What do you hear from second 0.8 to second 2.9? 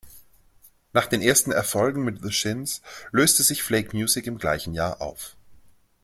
Nach ersten Erfolgen mit The Shins